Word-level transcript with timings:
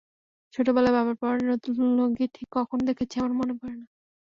ছোটবেলায় 0.53 0.95
বাবার 0.95 1.15
পরনে 1.21 1.45
নতুন 1.51 1.75
লুঙ্গি 1.97 2.25
ঠিক 2.35 2.47
কখন 2.51 2.77
দেখেছি 2.87 3.15
আমার 3.19 3.33
মনে 3.39 3.53
পড়ে 3.59 3.75
না। 3.75 3.85